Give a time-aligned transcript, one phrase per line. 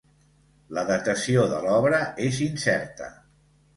[0.77, 1.99] La datació de l'obra
[2.31, 3.11] és incerta.